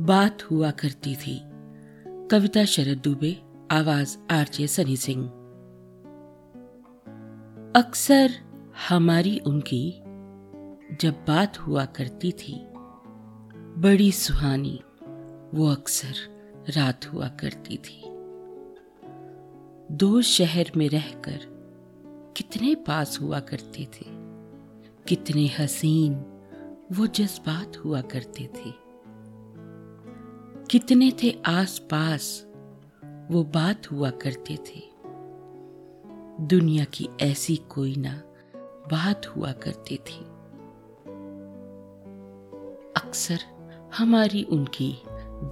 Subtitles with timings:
[0.00, 1.40] बात हुआ करती थी।
[2.06, 5.26] कविता शरद दुबे, आवाज़ आरजे सनी सिंह।
[7.76, 8.30] अक्सर
[8.88, 10.02] हमारी उनकी
[11.00, 12.66] जब बात हुआ करती थी,
[13.80, 14.80] बड़ी सुहानी,
[15.54, 16.14] वो अक्सर
[16.68, 18.02] रात हुआ करती थी।
[19.96, 21.38] दो शहर में रहकर
[22.36, 24.06] कितने पास हुआ करते थे,
[25.08, 26.14] कितने हसीन
[26.92, 28.89] वो जज्बात हुआ करते थे।
[30.70, 32.46] कितने थे आस पास
[33.30, 34.82] वो बात हुआ करते थे।
[36.46, 38.22] दुनिया की ऐसी कोई ना
[38.90, 40.18] बात हुआ करती थी।
[42.96, 43.38] अक्सर
[43.98, 44.94] हमारी उनकी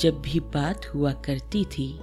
[0.00, 1.98] जब भी बात हुआ करती थी,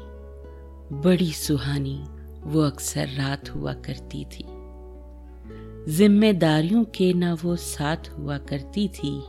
[0.91, 2.05] बड़ी सुहानी
[2.44, 4.46] वो अक्सर रात हुआ करती थी।
[5.91, 9.24] जिम्मेदारियों के ना वो साथ हुआ करती थी।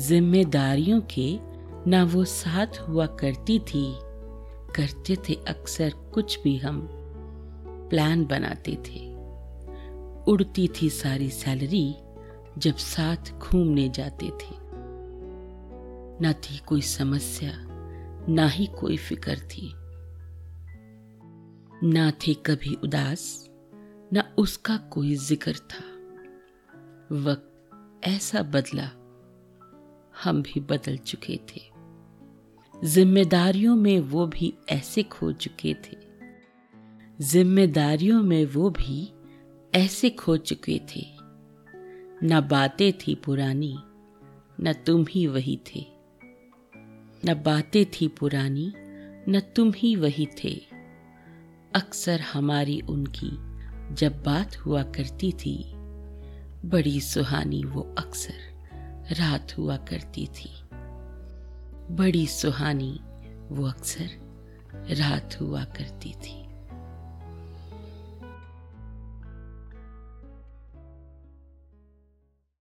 [0.00, 1.47] जिम्मेदारियों के
[1.86, 3.98] ना वो साथ हुआ करती थी।
[4.76, 6.88] करते थे अक्सर कुछ भी हम।
[7.90, 9.14] प्लान बनाते थे।
[10.32, 11.94] उड़ती थी सारी सैलरी
[12.58, 14.56] जब साथ घूमने जाते थे।
[16.22, 17.52] ना थी कोई समस्या,
[18.28, 19.74] ना ही कोई फ़िक्र थी।
[21.84, 23.50] ना थे कभी उदास,
[24.12, 25.84] ना उसका कोई ज़िक्र था।
[27.12, 27.44] वक्त
[28.04, 28.90] ऐसा बदला,
[30.24, 31.77] हम भी बदल चुके थे।
[32.84, 35.96] जिम्मेदारियों में वो भी ऐसे खो चुके थे।
[37.20, 39.12] जिम्मेदारियों में वो भी
[39.74, 41.06] ऐसे खो चुके थे।
[42.24, 43.78] न बातें थी पुरानी,
[44.60, 45.86] न तुम ही वही थे।
[47.26, 48.72] न बातें थी पुरानी,
[49.28, 50.62] न तुम ही वही थे।
[51.74, 53.30] अक्सर हमारी उनकी
[53.94, 55.64] जब बात हुआ करती थी,
[56.68, 58.58] बड़ी सुहानी वो अक्सर
[59.10, 60.67] रात हुआ करती थी।
[61.90, 63.00] बड़ी सुहानी
[63.50, 66.47] वो अक्सर रात हुआ करती थी।